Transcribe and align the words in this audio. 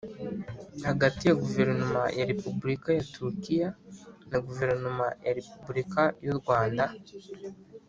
hagati 0.87 1.21
ya 1.25 1.37
Guverinoma 1.41 2.03
ya 2.17 2.27
Repubulika 2.31 2.89
ya 2.97 3.05
Turikiya 3.13 3.69
na 4.29 4.37
Guverinoma 4.45 5.07
ya 5.25 5.31
Repubulika 5.39 6.01
y 6.25 6.27
u 6.33 6.35
Rwanda 6.39 6.85